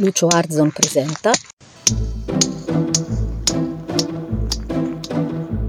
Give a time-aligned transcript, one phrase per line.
[0.00, 1.30] Lucio Arzon presenta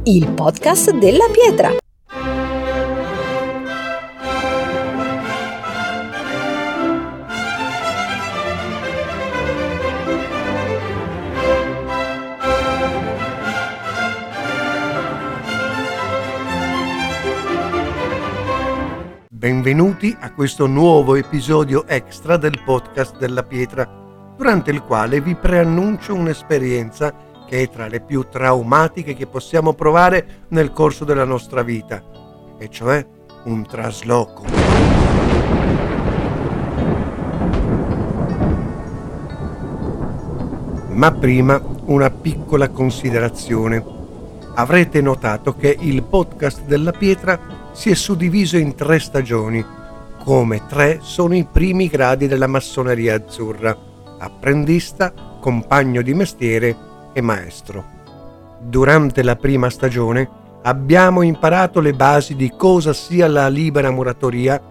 [0.04, 1.76] il podcast della pietra.
[19.28, 24.01] Benvenuti a questo nuovo episodio extra del podcast della pietra,
[24.42, 27.14] durante il quale vi preannuncio un'esperienza
[27.48, 32.02] che è tra le più traumatiche che possiamo provare nel corso della nostra vita,
[32.58, 33.06] e cioè
[33.44, 34.46] un trasloco.
[40.88, 43.86] Ma prima una piccola considerazione.
[44.56, 47.40] Avrete notato che il podcast della pietra
[47.74, 49.64] si è suddiviso in tre stagioni,
[50.24, 53.90] come tre sono i primi gradi della massoneria azzurra,
[54.22, 56.76] apprendista, compagno di mestiere
[57.14, 57.84] e maestro.
[58.60, 60.30] Durante la prima stagione
[60.64, 64.62] abbiamo imparato le basi di cosa sia la libera muratoria,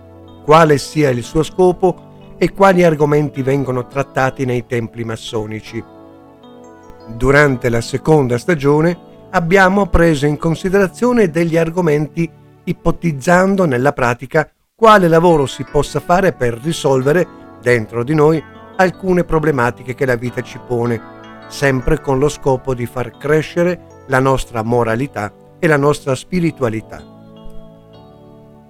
[0.45, 5.83] quale sia il suo scopo e quali argomenti vengono trattati nei templi massonici.
[7.09, 8.97] Durante la seconda stagione
[9.31, 12.31] abbiamo preso in considerazione degli argomenti
[12.65, 17.27] ipotizzando nella pratica quale lavoro si possa fare per risolvere
[17.61, 18.43] dentro di noi
[18.81, 21.01] alcune problematiche che la vita ci pone,
[21.49, 27.03] sempre con lo scopo di far crescere la nostra moralità e la nostra spiritualità.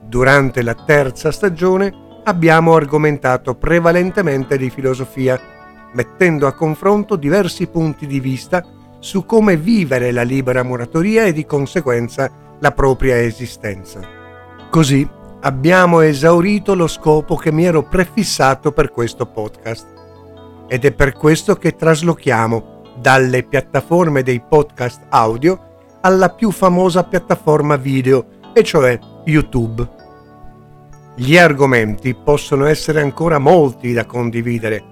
[0.03, 1.93] Durante la terza stagione
[2.25, 5.41] abbiamo argomentato prevalentemente di filosofia,
[5.93, 8.65] mettendo a confronto diversi punti di vista
[8.99, 12.29] su come vivere la libera muratoria e di conseguenza
[12.59, 14.01] la propria esistenza.
[14.69, 15.09] Così
[15.43, 20.00] abbiamo esaurito lo scopo che mi ero prefissato per questo podcast.
[20.73, 27.75] Ed è per questo che traslochiamo dalle piattaforme dei podcast audio alla più famosa piattaforma
[27.75, 29.89] video, e cioè YouTube.
[31.17, 34.85] Gli argomenti possono essere ancora molti da condividere,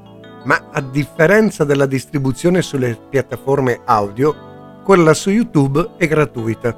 [0.47, 6.77] ma a differenza della distribuzione sulle piattaforme audio, quella su YouTube è gratuita.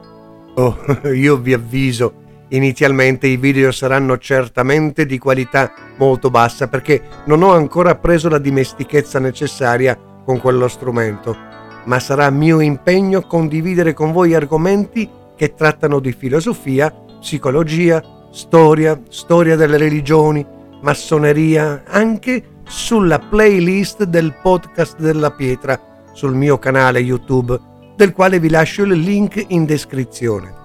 [0.56, 0.77] Oh,
[1.15, 2.20] io vi avviso,
[2.50, 8.38] inizialmente i video saranno certamente di qualità molto bassa perché non ho ancora preso la
[8.38, 11.37] dimestichezza necessaria con quello strumento,
[11.84, 16.91] ma sarà mio impegno condividere con voi argomenti che trattano di filosofia,
[17.21, 20.44] psicologia, storia, storia delle religioni,
[20.83, 25.78] massoneria, anche sulla playlist del podcast della pietra
[26.12, 27.59] sul mio canale YouTube,
[27.97, 30.59] del quale vi lascio il link in descrizione.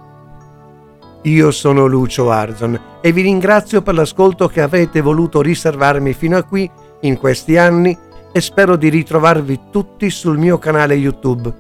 [1.26, 6.44] Io sono Lucio Arzon e vi ringrazio per l'ascolto che avete voluto riservarmi fino a
[6.44, 6.70] qui
[7.02, 7.98] in questi anni
[8.32, 11.52] e spero di ritrovarvi tutti sul mio canale YouTube.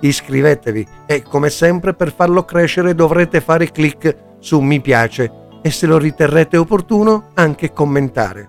[0.00, 5.86] Iscrivetevi e come sempre per farlo crescere dovrete fare clic su mi piace e se
[5.86, 8.48] lo riterrete opportuno anche commentare.